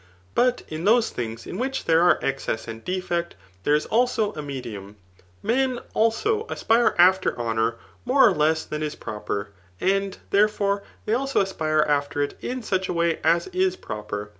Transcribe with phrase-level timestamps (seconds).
[0.33, 4.41] But in those things m which there are excess and defect, there is also a
[4.41, 4.95] medium.
[5.43, 11.13] Men, also, aspire after honour more or less than is proper; and, there fore, they
[11.13, 14.29] also aspire after it in such a way as is proper.